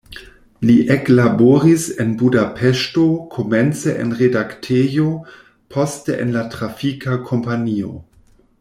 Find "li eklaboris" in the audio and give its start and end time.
0.67-1.83